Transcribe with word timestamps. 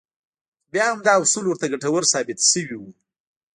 خو 0.63 0.67
بيا 0.73 0.85
هم 0.91 0.99
دا 1.07 1.13
اصول 1.23 1.45
ورته 1.47 1.71
ګټور 1.73 2.03
ثابت 2.13 2.39
شوي 2.51 2.75
وو. 2.77 2.89